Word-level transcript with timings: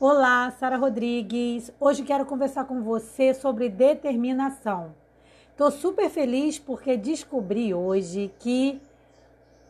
Olá, 0.00 0.52
Sara 0.52 0.76
Rodrigues. 0.76 1.72
Hoje 1.80 2.04
quero 2.04 2.24
conversar 2.24 2.66
com 2.66 2.80
você 2.82 3.34
sobre 3.34 3.68
determinação. 3.68 4.94
Estou 5.50 5.72
super 5.72 6.08
feliz 6.08 6.56
porque 6.56 6.96
descobri 6.96 7.74
hoje 7.74 8.32
que 8.38 8.80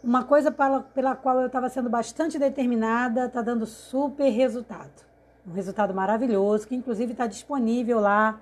uma 0.04 0.22
coisa 0.22 0.52
pela, 0.52 0.82
pela 0.82 1.16
qual 1.16 1.40
eu 1.40 1.46
estava 1.46 1.70
sendo 1.70 1.88
bastante 1.88 2.38
determinada 2.38 3.24
está 3.24 3.40
dando 3.40 3.64
super 3.64 4.28
resultado. 4.28 5.02
Um 5.46 5.52
resultado 5.54 5.94
maravilhoso, 5.94 6.68
que 6.68 6.74
inclusive 6.74 7.12
está 7.12 7.26
disponível 7.26 7.98
lá. 7.98 8.38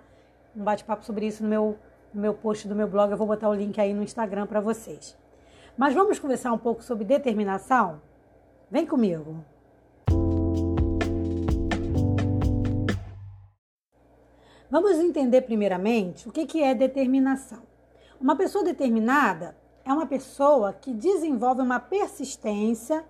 Um 0.56 0.64
bate-papo 0.64 1.04
sobre 1.04 1.28
isso 1.28 1.44
no 1.44 1.48
meu, 1.48 1.78
no 2.12 2.20
meu 2.20 2.34
post 2.34 2.66
do 2.66 2.74
meu 2.74 2.88
blog. 2.88 3.12
Eu 3.12 3.16
vou 3.16 3.28
botar 3.28 3.48
o 3.48 3.54
link 3.54 3.80
aí 3.80 3.94
no 3.94 4.02
Instagram 4.02 4.48
para 4.48 4.58
vocês. 4.58 5.16
Mas 5.78 5.94
vamos 5.94 6.18
conversar 6.18 6.52
um 6.52 6.58
pouco 6.58 6.82
sobre 6.82 7.04
determinação? 7.04 8.02
Vem 8.72 8.84
comigo. 8.84 9.44
Vamos 14.68 14.98
entender 14.98 15.42
primeiramente 15.42 16.28
o 16.28 16.32
que 16.32 16.62
é 16.62 16.74
determinação. 16.74 17.62
Uma 18.20 18.34
pessoa 18.34 18.64
determinada 18.64 19.56
é 19.84 19.92
uma 19.92 20.06
pessoa 20.06 20.72
que 20.72 20.92
desenvolve 20.92 21.62
uma 21.62 21.78
persistência 21.78 23.04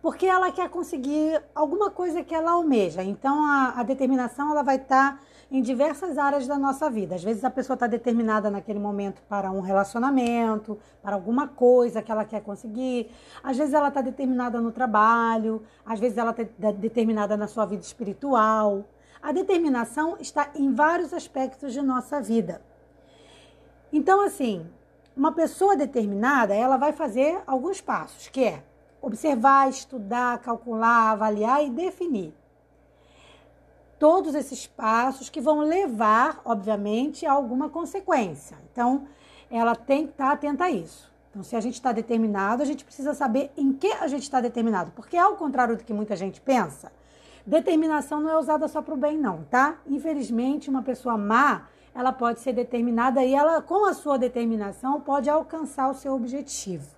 porque 0.00 0.26
ela 0.26 0.50
quer 0.50 0.68
conseguir 0.68 1.40
alguma 1.54 1.90
coisa 1.90 2.24
que 2.24 2.34
ela 2.34 2.52
almeja. 2.52 3.02
Então 3.02 3.44
a, 3.44 3.74
a 3.76 3.82
determinação 3.82 4.50
ela 4.50 4.62
vai 4.62 4.76
estar 4.76 5.22
em 5.50 5.60
diversas 5.60 6.16
áreas 6.16 6.46
da 6.46 6.58
nossa 6.58 6.88
vida. 6.88 7.14
Às 7.14 7.22
vezes 7.22 7.44
a 7.44 7.50
pessoa 7.50 7.74
está 7.74 7.86
determinada 7.86 8.50
naquele 8.50 8.78
momento 8.78 9.22
para 9.28 9.50
um 9.50 9.60
relacionamento, 9.60 10.78
para 11.02 11.14
alguma 11.14 11.46
coisa 11.46 12.00
que 12.00 12.10
ela 12.10 12.24
quer 12.24 12.40
conseguir. 12.40 13.10
Às 13.42 13.58
vezes 13.58 13.74
ela 13.74 13.88
está 13.88 14.00
determinada 14.00 14.62
no 14.62 14.72
trabalho, 14.72 15.62
às 15.84 16.00
vezes 16.00 16.16
ela 16.16 16.30
está 16.30 16.70
determinada 16.72 17.36
na 17.36 17.46
sua 17.46 17.66
vida 17.66 17.82
espiritual. 17.82 18.86
A 19.22 19.30
determinação 19.30 20.16
está 20.18 20.50
em 20.52 20.74
vários 20.74 21.14
aspectos 21.14 21.72
de 21.72 21.80
nossa 21.80 22.20
vida. 22.20 22.60
Então, 23.92 24.20
assim, 24.20 24.66
uma 25.16 25.30
pessoa 25.30 25.76
determinada, 25.76 26.52
ela 26.52 26.76
vai 26.76 26.92
fazer 26.92 27.40
alguns 27.46 27.80
passos, 27.80 28.28
que 28.28 28.42
é 28.42 28.64
observar, 29.00 29.68
estudar, 29.68 30.38
calcular, 30.38 31.12
avaliar 31.12 31.64
e 31.64 31.70
definir. 31.70 32.34
Todos 33.96 34.34
esses 34.34 34.66
passos 34.66 35.28
que 35.28 35.40
vão 35.40 35.60
levar, 35.60 36.40
obviamente, 36.44 37.24
a 37.24 37.32
alguma 37.32 37.68
consequência. 37.68 38.56
Então, 38.72 39.06
ela 39.48 39.76
tem 39.76 40.06
que 40.06 40.12
estar 40.12 40.32
atenta 40.32 40.64
a 40.64 40.70
isso. 40.70 41.12
Então, 41.30 41.44
se 41.44 41.54
a 41.54 41.60
gente 41.60 41.74
está 41.74 41.92
determinado, 41.92 42.62
a 42.62 42.66
gente 42.66 42.84
precisa 42.84 43.14
saber 43.14 43.52
em 43.56 43.72
que 43.72 43.92
a 43.92 44.08
gente 44.08 44.22
está 44.22 44.40
determinado. 44.40 44.90
Porque, 44.92 45.16
ao 45.16 45.36
contrário 45.36 45.76
do 45.76 45.84
que 45.84 45.92
muita 45.92 46.16
gente 46.16 46.40
pensa, 46.40 46.90
Determinação 47.46 48.20
não 48.20 48.30
é 48.30 48.38
usada 48.38 48.68
só 48.68 48.80
para 48.80 48.94
o 48.94 48.96
bem, 48.96 49.18
não, 49.18 49.44
tá? 49.44 49.78
Infelizmente, 49.86 50.70
uma 50.70 50.82
pessoa 50.82 51.18
má, 51.18 51.68
ela 51.94 52.12
pode 52.12 52.40
ser 52.40 52.52
determinada 52.52 53.24
e 53.24 53.34
ela, 53.34 53.60
com 53.60 53.84
a 53.84 53.94
sua 53.94 54.16
determinação, 54.16 55.00
pode 55.00 55.28
alcançar 55.28 55.90
o 55.90 55.94
seu 55.94 56.14
objetivo. 56.14 56.88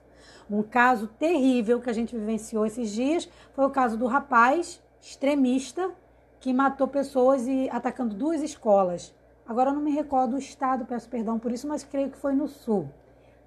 Um 0.51 0.63
caso 0.63 1.07
terrível 1.07 1.81
que 1.81 1.89
a 1.89 1.93
gente 1.95 2.15
vivenciou 2.15 2.67
esses 2.67 2.91
dias 2.91 3.29
foi 3.55 3.65
o 3.65 3.71
caso 3.71 3.97
do 3.97 4.07
rapaz 4.07 4.83
extremista 5.01 5.91
que 6.39 6.53
matou 6.53 6.87
pessoas 6.87 7.47
e 7.47 7.71
atacando 7.71 8.15
duas 8.15 8.43
escolas. 8.43 9.15
Agora 9.47 9.71
eu 9.71 9.75
não 9.75 9.81
me 9.81 9.93
recordo 9.93 10.37
o 10.37 10.39
estado, 10.39 10.85
peço 10.85 11.09
perdão 11.09 11.39
por 11.39 11.53
isso, 11.53 11.67
mas 11.67 11.85
creio 11.85 12.11
que 12.11 12.19
foi 12.19 12.35
no 12.35 12.49
sul 12.49 12.91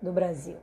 do 0.02 0.12
Brasil. 0.12 0.58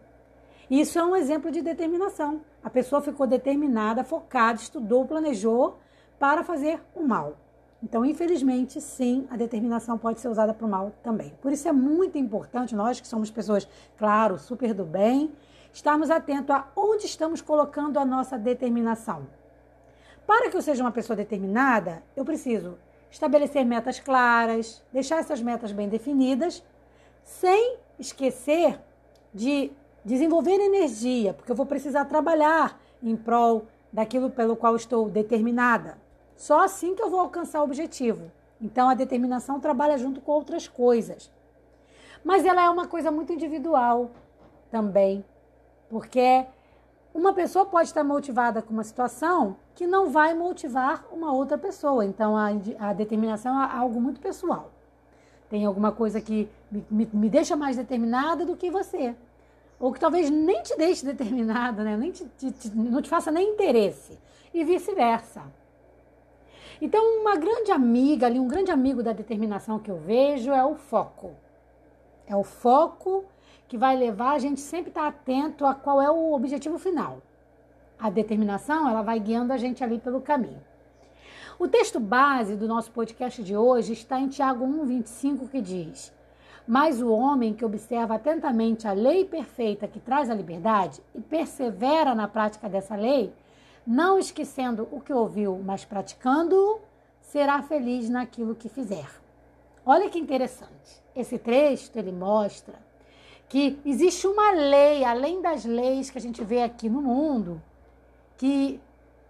Isso 0.68 0.98
é 0.98 1.04
um 1.04 1.14
exemplo 1.14 1.50
de 1.50 1.62
determinação. 1.62 2.40
A 2.62 2.70
pessoa 2.70 3.00
ficou 3.00 3.26
determinada, 3.26 4.02
focada, 4.02 4.60
estudou, 4.60 5.06
planejou 5.06 5.78
para 6.18 6.42
fazer 6.42 6.80
o 6.94 7.02
mal. 7.02 7.36
Então, 7.82 8.04
infelizmente, 8.04 8.80
sim, 8.80 9.26
a 9.30 9.36
determinação 9.36 9.98
pode 9.98 10.18
ser 10.18 10.28
usada 10.28 10.54
para 10.54 10.66
o 10.66 10.70
mal 10.70 10.92
também. 11.02 11.34
Por 11.42 11.52
isso 11.52 11.68
é 11.68 11.72
muito 11.72 12.16
importante, 12.16 12.74
nós 12.74 12.98
que 12.98 13.06
somos 13.06 13.30
pessoas, 13.30 13.68
claro, 13.98 14.38
super 14.38 14.72
do 14.72 14.84
bem, 14.84 15.30
estarmos 15.72 16.10
atentos 16.10 16.50
a 16.50 16.66
onde 16.74 17.04
estamos 17.04 17.42
colocando 17.42 17.98
a 17.98 18.04
nossa 18.04 18.38
determinação. 18.38 19.26
Para 20.26 20.50
que 20.50 20.56
eu 20.56 20.62
seja 20.62 20.82
uma 20.82 20.92
pessoa 20.92 21.14
determinada, 21.14 22.02
eu 22.16 22.24
preciso 22.24 22.78
estabelecer 23.10 23.66
metas 23.66 24.00
claras, 24.00 24.82
deixar 24.92 25.18
essas 25.18 25.42
metas 25.42 25.70
bem 25.70 25.88
definidas, 25.88 26.64
sem 27.22 27.76
esquecer 27.98 28.80
de 29.32 29.70
desenvolver 30.04 30.58
energia, 30.58 31.34
porque 31.34 31.52
eu 31.52 31.56
vou 31.56 31.66
precisar 31.66 32.06
trabalhar 32.06 32.80
em 33.02 33.14
prol 33.14 33.66
daquilo 33.92 34.30
pelo 34.30 34.56
qual 34.56 34.74
estou 34.74 35.10
determinada. 35.10 36.03
Só 36.36 36.64
assim 36.64 36.94
que 36.94 37.02
eu 37.02 37.10
vou 37.10 37.20
alcançar 37.20 37.60
o 37.60 37.64
objetivo. 37.64 38.30
Então 38.60 38.88
a 38.88 38.94
determinação 38.94 39.60
trabalha 39.60 39.98
junto 39.98 40.20
com 40.20 40.32
outras 40.32 40.66
coisas. 40.68 41.30
Mas 42.24 42.44
ela 42.44 42.64
é 42.64 42.70
uma 42.70 42.86
coisa 42.86 43.10
muito 43.10 43.32
individual 43.32 44.10
também, 44.70 45.24
porque 45.90 46.46
uma 47.12 47.32
pessoa 47.32 47.66
pode 47.66 47.88
estar 47.88 48.02
motivada 48.02 48.62
com 48.62 48.72
uma 48.72 48.82
situação 48.82 49.56
que 49.74 49.86
não 49.86 50.08
vai 50.08 50.34
motivar 50.34 51.04
uma 51.12 51.32
outra 51.32 51.58
pessoa. 51.58 52.04
Então 52.04 52.36
a, 52.36 52.48
a 52.78 52.92
determinação 52.92 53.60
é 53.62 53.70
algo 53.70 54.00
muito 54.00 54.20
pessoal. 54.20 54.72
Tem 55.48 55.64
alguma 55.64 55.92
coisa 55.92 56.20
que 56.20 56.48
me, 56.70 56.84
me, 56.90 57.08
me, 57.12 57.28
deixa 57.28 57.54
mais 57.54 57.76
determinada 57.76 58.44
do 58.44 58.56
que 58.56 58.70
você. 58.70 59.14
Ou 59.78 59.92
que 59.92 60.00
talvez 60.00 60.30
nem 60.30 60.62
te 60.62 60.76
deixe 60.76 61.04
determinada, 61.06 61.84
né? 61.84 61.96
nem 61.96 62.10
te, 62.10 62.24
te, 62.38 62.50
te, 62.50 62.70
não 62.74 63.02
te 63.02 63.08
faça 63.08 63.30
nem 63.30 63.50
interesse. 63.50 64.18
E 64.52 64.64
vice-versa. 64.64 65.42
Então, 66.80 67.20
uma 67.20 67.36
grande 67.36 67.70
amiga 67.70 68.26
ali, 68.26 68.38
um 68.38 68.48
grande 68.48 68.70
amigo 68.70 69.02
da 69.02 69.12
determinação 69.12 69.78
que 69.78 69.90
eu 69.90 69.98
vejo 69.98 70.50
é 70.50 70.64
o 70.64 70.74
foco. 70.74 71.32
É 72.26 72.34
o 72.34 72.42
foco 72.42 73.24
que 73.68 73.78
vai 73.78 73.96
levar 73.96 74.32
a 74.32 74.38
gente 74.38 74.60
sempre 74.60 74.90
estar 74.90 75.06
atento 75.06 75.64
a 75.64 75.74
qual 75.74 76.00
é 76.00 76.10
o 76.10 76.32
objetivo 76.32 76.78
final. 76.78 77.22
A 77.98 78.10
determinação, 78.10 78.88
ela 78.88 79.02
vai 79.02 79.18
guiando 79.20 79.52
a 79.52 79.56
gente 79.56 79.82
ali 79.82 79.98
pelo 79.98 80.20
caminho. 80.20 80.60
O 81.58 81.68
texto 81.68 82.00
base 82.00 82.56
do 82.56 82.66
nosso 82.66 82.90
podcast 82.90 83.42
de 83.42 83.56
hoje 83.56 83.92
está 83.92 84.18
em 84.18 84.28
Tiago 84.28 84.64
1:25 84.66 85.48
que 85.48 85.60
diz: 85.60 86.12
"Mas 86.66 87.00
o 87.00 87.10
homem 87.12 87.54
que 87.54 87.64
observa 87.64 88.16
atentamente 88.16 88.88
a 88.88 88.92
lei 88.92 89.24
perfeita 89.24 89.86
que 89.86 90.00
traz 90.00 90.28
a 90.28 90.34
liberdade 90.34 91.00
e 91.14 91.20
persevera 91.20 92.12
na 92.12 92.26
prática 92.26 92.68
dessa 92.68 92.96
lei, 92.96 93.32
não 93.86 94.18
esquecendo 94.18 94.88
o 94.90 95.00
que 95.00 95.12
ouviu, 95.12 95.60
mas 95.64 95.84
praticando, 95.84 96.80
será 97.20 97.62
feliz 97.62 98.08
naquilo 98.08 98.54
que 98.54 98.68
fizer. 98.68 99.08
Olha 99.84 100.08
que 100.08 100.18
interessante. 100.18 101.02
Esse 101.14 101.38
texto 101.38 101.96
ele 101.96 102.12
mostra 102.12 102.74
que 103.48 103.78
existe 103.84 104.26
uma 104.26 104.50
lei, 104.52 105.04
além 105.04 105.42
das 105.42 105.64
leis 105.64 106.10
que 106.10 106.18
a 106.18 106.20
gente 106.20 106.42
vê 106.42 106.62
aqui 106.62 106.88
no 106.88 107.02
mundo, 107.02 107.62
que 108.36 108.80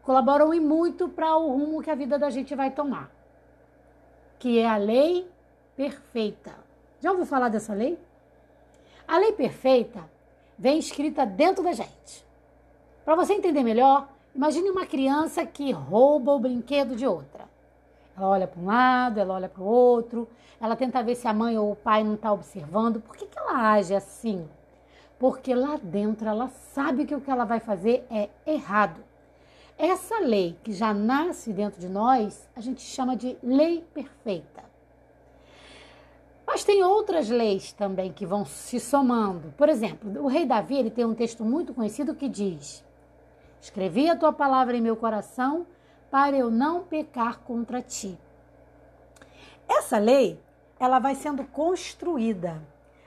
colaboram 0.02 0.54
e 0.54 0.60
muito 0.60 1.08
para 1.08 1.36
o 1.36 1.50
rumo 1.50 1.82
que 1.82 1.90
a 1.90 1.94
vida 1.94 2.18
da 2.18 2.30
gente 2.30 2.54
vai 2.54 2.70
tomar, 2.70 3.10
que 4.38 4.58
é 4.58 4.68
a 4.68 4.76
lei 4.76 5.28
perfeita. 5.76 6.54
Já 7.00 7.10
ouviu 7.10 7.26
falar 7.26 7.48
dessa 7.48 7.74
lei? 7.74 7.98
A 9.06 9.18
lei 9.18 9.32
perfeita 9.32 10.08
vem 10.58 10.78
escrita 10.78 11.26
dentro 11.26 11.62
da 11.62 11.72
gente. 11.72 12.24
Para 13.04 13.16
você 13.16 13.34
entender 13.34 13.62
melhor, 13.62 14.08
Imagine 14.34 14.70
uma 14.70 14.84
criança 14.84 15.46
que 15.46 15.70
rouba 15.70 16.32
o 16.32 16.40
brinquedo 16.40 16.96
de 16.96 17.06
outra. 17.06 17.44
Ela 18.16 18.28
olha 18.28 18.46
para 18.48 18.60
um 18.60 18.66
lado, 18.66 19.20
ela 19.20 19.34
olha 19.34 19.48
para 19.48 19.62
o 19.62 19.66
outro, 19.66 20.28
ela 20.60 20.74
tenta 20.74 21.02
ver 21.02 21.14
se 21.14 21.28
a 21.28 21.32
mãe 21.32 21.56
ou 21.56 21.70
o 21.70 21.76
pai 21.76 22.02
não 22.02 22.14
está 22.14 22.32
observando. 22.32 23.00
Por 23.00 23.16
que, 23.16 23.26
que 23.26 23.38
ela 23.38 23.72
age 23.72 23.94
assim? 23.94 24.48
Porque 25.18 25.54
lá 25.54 25.78
dentro 25.82 26.28
ela 26.28 26.48
sabe 26.48 27.04
que 27.04 27.14
o 27.14 27.20
que 27.20 27.30
ela 27.30 27.44
vai 27.44 27.60
fazer 27.60 28.04
é 28.10 28.28
errado. 28.46 29.00
Essa 29.78 30.18
lei 30.20 30.56
que 30.62 30.72
já 30.72 30.92
nasce 30.94 31.52
dentro 31.52 31.80
de 31.80 31.88
nós, 31.88 32.48
a 32.54 32.60
gente 32.60 32.80
chama 32.82 33.16
de 33.16 33.36
lei 33.42 33.84
perfeita. 33.92 34.64
Mas 36.46 36.62
tem 36.62 36.82
outras 36.84 37.28
leis 37.28 37.72
também 37.72 38.12
que 38.12 38.26
vão 38.26 38.44
se 38.44 38.78
somando. 38.78 39.52
Por 39.56 39.68
exemplo, 39.68 40.22
o 40.22 40.28
rei 40.28 40.44
Davi 40.44 40.76
ele 40.76 40.90
tem 40.90 41.04
um 41.04 41.14
texto 41.14 41.44
muito 41.44 41.74
conhecido 41.74 42.14
que 42.14 42.28
diz: 42.28 42.84
Escrevi 43.64 44.10
a 44.10 44.14
tua 44.14 44.30
palavra 44.30 44.76
em 44.76 44.80
meu 44.82 44.94
coração 44.94 45.66
para 46.10 46.36
eu 46.36 46.50
não 46.50 46.84
pecar 46.84 47.38
contra 47.38 47.80
ti. 47.80 48.18
Essa 49.66 49.96
lei, 49.96 50.38
ela 50.78 50.98
vai 50.98 51.14
sendo 51.14 51.44
construída. 51.44 52.60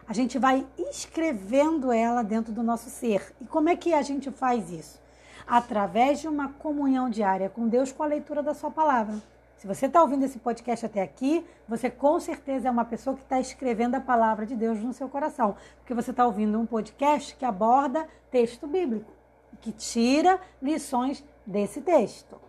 A 0.08 0.14
gente 0.14 0.40
vai 0.40 0.66
escrevendo 0.90 1.92
ela 1.92 2.24
dentro 2.24 2.52
do 2.52 2.64
nosso 2.64 2.90
ser. 2.90 3.36
E 3.40 3.46
como 3.46 3.70
é 3.70 3.76
que 3.76 3.94
a 3.94 4.02
gente 4.02 4.32
faz 4.32 4.72
isso? 4.72 5.00
Através 5.46 6.22
de 6.22 6.28
uma 6.28 6.50
comunhão 6.54 7.08
diária 7.08 7.52
com 7.52 7.68
Deus 7.68 7.92
com 7.92 8.02
a 8.02 8.08
leitura 8.08 8.42
da 8.42 8.56
sua 8.56 8.72
palavra. 8.72 9.14
Se 9.58 9.68
você 9.68 9.86
está 9.86 10.02
ouvindo 10.02 10.26
esse 10.26 10.40
podcast 10.40 10.88
até 10.88 11.04
aqui, 11.04 11.46
você 11.70 11.88
com 11.88 12.20
certeza 12.20 12.68
é 12.68 12.72
uma 12.72 12.84
pessoa 12.84 13.16
que 13.16 13.22
está 13.22 13.40
escrevendo 13.40 13.94
a 13.94 14.02
palavra 14.02 14.44
de 14.44 14.56
Deus 14.56 14.80
no 14.80 14.92
seu 14.92 15.08
coração, 15.08 15.56
porque 15.78 15.94
você 15.94 16.10
está 16.10 16.26
ouvindo 16.26 16.60
um 16.60 16.66
podcast 16.66 17.36
que 17.36 17.46
aborda 17.46 18.08
texto 18.32 18.66
bíblico 18.66 19.17
que 19.62 19.72
tira 19.72 20.40
lições 20.62 21.24
desse 21.46 21.82
texto, 21.82 22.40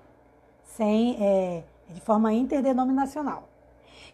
sem 0.64 1.16
é, 1.20 1.64
de 1.88 2.00
forma 2.00 2.32
interdenominacional. 2.32 3.48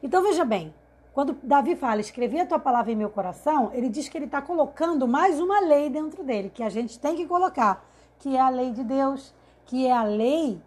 Então 0.03 0.23
veja 0.23 0.45
bem, 0.45 0.75
quando 1.13 1.37
Davi 1.43 1.77
fala, 1.77 2.01
escrevi 2.01 2.41
a 2.41 2.47
tua 2.47 2.59
palavra 2.59 2.91
em 2.93 2.97
meu 2.97 3.09
coração, 3.09 3.71
ele 3.73 3.89
diz 3.89 4.09
que 4.09 4.19
ele 4.19 4.25
está 4.25 4.43
colocando 4.43 5.07
mais 5.07 5.41
uma 5.41 5.61
lei 5.61 5.89
dentro 5.89 6.25
dele, 6.25 6.51
que 6.51 6.63
a 6.63 6.69
gente 6.69 6.99
tem 6.99 7.15
que 7.15 7.27
colocar, 7.27 7.87
que 8.19 8.37
é 8.37 8.41
a 8.41 8.49
lei 8.49 8.73
de 8.73 8.83
Deus, 8.83 9.33
que 9.65 9.87
é 9.87 9.93
a 9.93 10.03
lei 10.03 10.61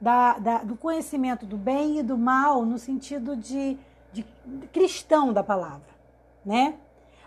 da, 0.00 0.38
da, 0.38 0.58
do 0.58 0.76
conhecimento 0.76 1.46
do 1.46 1.56
bem 1.56 1.98
e 1.98 2.02
do 2.02 2.18
mal, 2.18 2.64
no 2.64 2.78
sentido 2.78 3.34
de, 3.34 3.78
de 4.12 4.22
cristão 4.72 5.32
da 5.32 5.42
palavra, 5.42 5.88
né? 6.44 6.74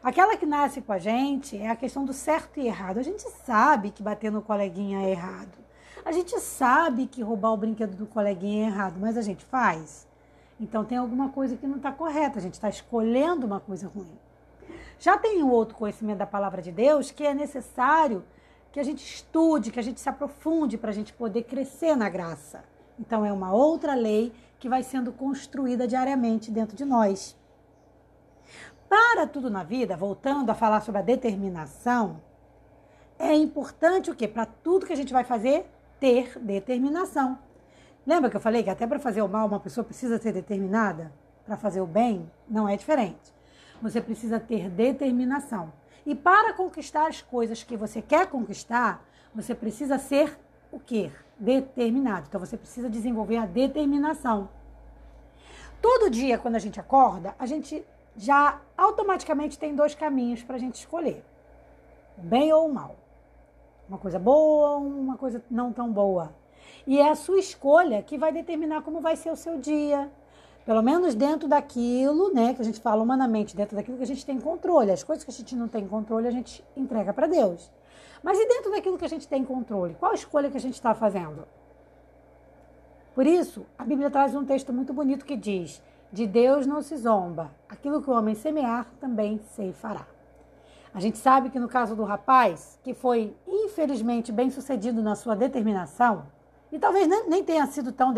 Aquela 0.08 0.38
que 0.38 0.46
nasce 0.46 0.82
com 0.82 0.94
a 0.94 0.98
gente 0.98 1.58
é 1.58 1.70
a 1.70 1.76
questão 1.76 2.06
do 2.06 2.14
certo 2.14 2.62
e 2.62 2.66
errado. 2.66 2.98
A 2.98 3.04
gente 3.04 3.30
sabe 3.46 3.92
que 3.92 4.02
bater 4.02 4.32
no 4.32 4.42
coleguinha 4.42 5.02
é 5.02 5.12
errado. 5.12 5.58
A 6.06 6.14
gente 6.14 6.40
sabe 6.40 7.08
que 7.08 7.22
roubar 7.22 7.52
o 7.52 7.58
brinquedo 7.58 7.94
do 7.94 8.06
coleguinha 8.06 8.68
é 8.68 8.70
errado, 8.70 8.96
mas 9.02 9.18
a 9.18 9.22
gente 9.22 9.44
faz. 9.44 10.08
Então 10.62 10.86
tem 10.86 10.98
alguma 10.98 11.28
coisa 11.28 11.58
que 11.58 11.68
não 11.68 11.76
está 11.76 11.92
correta, 11.92 12.40
a 12.40 12.42
gente 12.42 12.54
está 12.54 12.70
escolhendo 12.70 13.46
uma 13.46 13.60
coisa 13.60 13.90
ruim. 13.90 14.18
Já 14.98 15.18
tem 15.18 15.44
um 15.44 15.52
outro 15.52 15.76
conhecimento 15.76 16.20
da 16.20 16.26
palavra 16.26 16.62
de 16.62 16.72
Deus 16.72 17.12
que 17.12 17.26
é 17.26 17.34
necessário 17.34 18.24
que 18.72 18.80
a 18.80 18.84
gente 18.84 19.04
estude, 19.04 19.72
que 19.72 19.80
a 19.82 19.84
gente 19.84 20.00
se 20.00 20.08
aprofunde 20.08 20.78
para 20.78 20.92
a 20.92 20.94
gente 20.94 21.12
poder 21.12 21.44
crescer 21.44 21.98
na 21.98 22.08
graça. 22.08 22.64
Então 22.98 23.26
é 23.26 23.34
uma 23.34 23.52
outra 23.52 23.94
lei 23.94 24.32
que 24.58 24.70
vai 24.70 24.84
sendo 24.84 25.12
construída 25.12 25.86
diariamente 25.86 26.50
dentro 26.50 26.78
de 26.78 26.86
nós. 26.86 27.36
Para 28.90 29.28
tudo 29.28 29.50
na 29.50 29.64
vida, 29.64 29.98
voltando 29.98 30.50
a 30.50 30.56
falar 30.56 30.82
sobre 30.82 31.00
a 31.00 31.04
determinação, 31.04 32.22
é 33.20 33.34
importante 33.34 34.10
o 34.10 34.16
que? 34.16 34.28
Para 34.28 34.46
tudo 34.46 34.86
que 34.86 34.94
a 34.94 34.96
gente 34.98 35.12
vai 35.12 35.24
fazer, 35.24 35.70
ter 36.00 36.38
determinação. 36.40 37.38
Lembra 38.06 38.30
que 38.30 38.38
eu 38.38 38.42
falei 38.42 38.64
que 38.64 38.70
até 38.70 38.88
para 38.88 39.00
fazer 39.00 39.22
o 39.22 39.28
mal 39.28 39.48
uma 39.48 39.60
pessoa 39.60 39.84
precisa 39.84 40.18
ser 40.18 40.32
determinada? 40.32 41.12
Para 41.46 41.58
fazer 41.58 41.82
o 41.82 41.88
bem, 41.88 42.32
não 42.48 42.70
é 42.70 42.78
diferente. 42.78 43.34
Você 43.82 44.00
precisa 44.00 44.40
ter 44.40 44.70
determinação. 44.70 45.74
E 46.06 46.16
para 46.16 46.54
conquistar 46.54 47.08
as 47.08 47.22
coisas 47.22 47.64
que 47.64 47.76
você 47.76 48.02
quer 48.02 48.28
conquistar, 48.28 49.04
você 49.36 49.54
precisa 49.54 50.00
ser 50.00 50.40
o 50.72 50.80
quê? 50.80 51.12
Determinado. 51.38 52.28
Então 52.30 52.40
você 52.40 52.56
precisa 52.56 52.90
desenvolver 52.90 53.38
a 53.38 53.46
determinação. 53.46 54.50
Todo 55.82 56.10
dia, 56.10 56.38
quando 56.38 56.56
a 56.56 56.60
gente 56.60 56.80
acorda, 56.80 57.36
a 57.38 57.46
gente 57.46 57.86
já 58.18 58.60
automaticamente 58.76 59.60
tem 59.60 59.76
dois 59.76 59.94
caminhos 59.94 60.44
para 60.44 60.56
a 60.56 60.60
gente 60.60 60.76
escolher: 60.76 61.24
o 62.18 62.22
bem 62.22 62.52
ou 62.52 62.68
o 62.68 62.74
mal. 62.74 62.96
Uma 63.88 63.98
coisa 63.98 64.20
boa 64.20 64.72
ou 64.72 64.86
uma 64.86 65.16
coisa 65.16 65.42
não 65.50 65.72
tão 65.72 65.90
boa. 65.92 66.34
E 66.86 67.00
é 67.00 67.10
a 67.10 67.16
sua 67.16 67.40
escolha 67.40 68.02
que 68.02 68.18
vai 68.18 68.32
determinar 68.32 68.82
como 68.82 69.00
vai 69.00 69.16
ser 69.16 69.32
o 69.32 69.36
seu 69.36 69.58
dia. 69.58 70.12
Pelo 70.66 70.82
menos 70.82 71.16
dentro 71.16 71.48
daquilo, 71.48 72.34
né, 72.34 72.54
que 72.54 72.62
a 72.62 72.66
gente 72.66 72.82
fala 72.82 73.02
humanamente, 73.02 73.56
dentro 73.56 73.78
daquilo 73.78 73.96
que 73.96 74.04
a 74.04 74.08
gente 74.08 74.26
tem 74.26 74.38
controle. 74.38 74.92
As 74.92 75.02
coisas 75.02 75.24
que 75.24 75.32
a 75.32 75.34
gente 75.34 75.56
não 75.56 75.70
tem 75.70 75.88
controle, 75.88 76.28
a 76.28 76.32
gente 76.32 76.62
entrega 76.76 77.14
para 77.14 77.26
Deus. 77.26 77.72
Mas 78.22 78.38
e 78.38 78.46
dentro 78.46 78.72
daquilo 78.72 78.98
que 78.98 79.06
a 79.06 79.10
gente 79.10 79.28
tem 79.28 79.46
controle? 79.46 79.96
Qual 79.98 80.12
a 80.12 80.16
escolha 80.16 80.50
que 80.50 80.58
a 80.58 80.60
gente 80.60 80.74
está 80.74 80.94
fazendo? 80.94 81.48
Por 83.16 83.26
isso, 83.26 83.66
a 83.78 83.86
Bíblia 83.86 84.12
traz 84.12 84.36
um 84.36 84.44
texto 84.44 84.74
muito 84.74 84.94
bonito 84.94 85.26
que 85.26 85.38
diz: 85.38 85.82
De 86.12 86.26
Deus 86.26 86.66
não 86.66 86.82
se 86.82 86.96
zomba, 86.96 87.52
aquilo 87.68 88.02
que 88.02 88.10
o 88.10 88.14
homem 88.14 88.34
semear 88.34 88.88
também 89.00 89.42
se 89.56 89.74
fará. 89.74 90.06
A 90.94 91.00
gente 91.00 91.18
sabe 91.18 91.50
que 91.50 91.60
no 91.60 91.68
caso 91.68 91.96
do 91.96 92.04
rapaz, 92.04 92.80
que 92.84 92.94
foi 92.94 93.36
infelizmente 93.48 94.32
bem 94.32 94.50
sucedido 94.50 95.02
na 95.02 95.16
sua 95.16 95.36
determinação, 95.36 96.24
e 96.72 96.80
talvez 96.80 97.08
nem 97.28 97.44
tenha 97.44 97.66
sido 97.68 97.92
tão, 97.92 98.14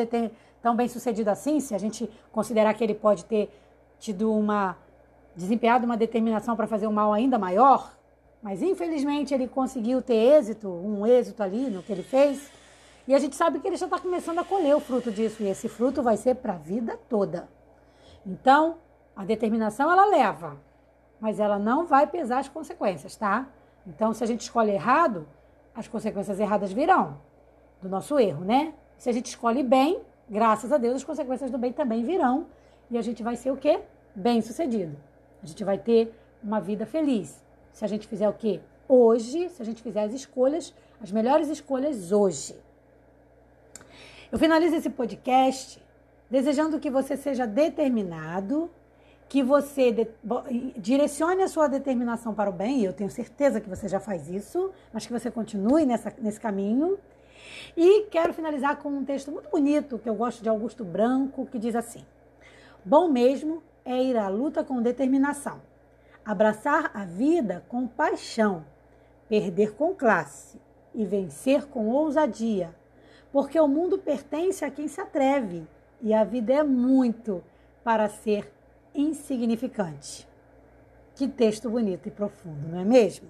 tão 0.62 0.76
bem 0.76 0.88
sucedido 0.88 1.30
assim, 1.30 1.60
se 1.60 1.74
a 1.74 1.78
gente 1.78 2.10
considerar 2.32 2.74
que 2.74 2.84
ele 2.84 2.96
pode 2.96 3.26
ter 3.26 3.52
tido 4.00 4.32
uma. 4.32 4.78
desempenhado 5.36 5.86
uma 5.86 5.98
determinação 5.98 6.56
para 6.56 6.68
fazer 6.68 6.88
um 6.88 6.94
mal 6.94 7.12
ainda 7.12 7.38
maior, 7.38 7.92
mas 8.42 8.62
infelizmente 8.62 9.34
ele 9.34 9.48
conseguiu 9.48 10.02
ter 10.02 10.16
êxito, 10.16 10.70
um 10.70 11.06
êxito 11.06 11.44
ali 11.44 11.70
no 11.70 11.84
que 11.84 11.92
ele 11.92 12.04
fez. 12.04 12.52
E 13.08 13.14
a 13.14 13.20
gente 13.20 13.36
sabe 13.36 13.60
que 13.60 13.68
ele 13.68 13.76
já 13.76 13.88
está 13.88 14.00
começando 14.00 14.40
a 14.40 14.44
colher 14.44 14.76
o 14.76 14.80
fruto 14.80 15.12
disso, 15.12 15.44
e 15.44 15.48
esse 15.48 15.68
fruto 15.68 16.02
vai 16.02 16.16
ser 16.16 16.36
para 16.36 16.54
a 16.54 16.58
vida 16.58 16.98
toda. 17.10 17.50
Então, 18.26 18.78
a 19.16 19.26
determinação 19.26 19.92
ela 19.92 20.06
leva, 20.06 20.58
mas 21.20 21.40
ela 21.40 21.60
não 21.60 21.86
vai 21.86 22.08
pesar 22.08 22.40
as 22.40 22.48
consequências, 22.48 23.16
tá? 23.16 23.48
Então, 23.86 24.14
se 24.14 24.24
a 24.24 24.28
gente 24.28 24.42
escolhe 24.42 24.72
errado, 24.72 25.28
as 25.76 25.88
consequências 25.88 26.40
erradas 26.40 26.72
virão 26.72 27.18
do 27.82 27.90
nosso 27.90 28.20
erro, 28.20 28.44
né? 28.44 28.74
Se 28.98 29.10
a 29.10 29.14
gente 29.14 29.28
escolhe 29.28 29.64
bem, 29.64 30.02
graças 30.30 30.72
a 30.72 30.78
Deus, 30.78 30.98
as 30.98 31.04
consequências 31.04 31.50
do 31.50 31.58
bem 31.58 31.72
também 31.72 32.04
virão 32.04 32.48
e 32.92 32.98
a 32.98 33.02
gente 33.02 33.24
vai 33.24 33.36
ser 33.36 33.52
o 33.52 33.58
quê? 33.58 33.82
Bem 34.14 34.42
sucedido. 34.42 34.96
A 35.42 35.46
gente 35.46 35.64
vai 35.64 35.78
ter 35.78 36.14
uma 36.44 36.60
vida 36.60 36.86
feliz. 36.86 37.44
Se 37.72 37.86
a 37.86 37.88
gente 37.88 38.08
fizer 38.08 38.28
o 38.28 38.34
quê? 38.34 38.60
Hoje, 38.88 39.50
se 39.50 39.62
a 39.62 39.66
gente 39.66 39.82
fizer 39.82 40.04
as 40.04 40.14
escolhas, 40.14 40.74
as 41.02 41.12
melhores 41.12 41.48
escolhas 41.48 42.12
hoje. 42.12 42.56
Eu 44.32 44.38
finalizo 44.38 44.76
esse 44.76 44.90
podcast 44.90 45.82
desejando 46.30 46.80
que 46.80 46.90
você 46.90 47.18
seja 47.18 47.48
determinado, 47.48 48.70
que 49.28 49.44
você 49.44 49.92
de, 49.92 50.08
direcione 50.78 51.44
a 51.44 51.48
sua 51.48 51.68
determinação 51.68 52.34
para 52.34 52.50
o 52.50 52.54
bem, 52.54 52.80
e 52.80 52.86
eu 52.86 52.94
tenho 52.94 53.10
certeza 53.10 53.62
que 53.62 53.70
você 53.70 53.88
já 53.88 54.00
faz 54.00 54.30
isso, 54.30 54.72
mas 54.92 55.06
que 55.06 55.14
você 55.14 55.30
continue 55.30 55.86
nessa, 55.86 56.14
nesse 56.20 56.40
caminho. 56.40 56.98
E 57.76 58.06
quero 58.06 58.34
finalizar 58.34 58.78
com 58.78 58.90
um 58.90 59.06
texto 59.06 59.32
muito 59.32 59.50
bonito 59.50 60.00
que 60.00 60.10
eu 60.10 60.16
gosto 60.16 60.42
de 60.42 60.50
Augusto 60.50 60.84
Branco, 60.84 61.46
que 61.46 61.60
diz 61.60 61.76
assim: 61.76 62.06
Bom 62.84 63.08
mesmo 63.08 63.64
é 63.86 64.02
ir 64.02 64.18
à 64.18 64.28
luta 64.28 64.64
com 64.64 64.82
determinação, 64.82 65.62
abraçar 66.26 66.92
a 66.94 67.06
vida 67.06 67.64
com 67.68 67.88
paixão, 67.88 68.66
perder 69.28 69.74
com 69.76 69.96
classe 69.96 70.60
e 70.94 71.06
vencer 71.06 71.66
com 71.68 71.88
ousadia, 71.88 72.76
porque 73.32 73.60
o 73.60 73.68
mundo 73.68 73.98
pertence 73.98 74.66
a 74.66 74.72
quem 74.72 74.88
se 74.88 75.00
atreve 75.00 75.68
e 76.02 76.14
a 76.14 76.24
vida 76.24 76.54
é 76.54 76.64
muito 76.64 77.44
para 77.84 78.08
ser 78.10 78.52
insignificante. 78.94 80.28
Que 81.16 81.28
texto 81.28 81.70
bonito 81.70 82.08
e 82.08 82.12
profundo, 82.12 82.68
não 82.70 82.80
é 82.80 82.86
mesmo? 82.86 83.30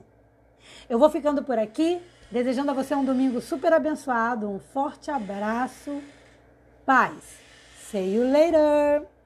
Eu 0.90 1.00
vou 1.00 1.10
ficando 1.10 1.44
por 1.44 1.58
aqui. 1.58 2.02
Desejando 2.32 2.70
a 2.70 2.76
você 2.76 2.94
um 2.94 3.04
domingo 3.04 3.42
super 3.42 3.74
abençoado, 3.74 4.48
um 4.48 4.60
forte 4.60 5.10
abraço, 5.10 6.00
paz. 6.86 7.40
See 7.90 8.14
you 8.14 8.32
later! 8.32 9.19